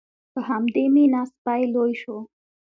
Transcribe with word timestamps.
په 0.31 0.39
همدې 0.49 0.85
مینه 0.93 1.21
سپی 1.31 1.61
لوی 1.73 1.91
شو. 2.01 2.17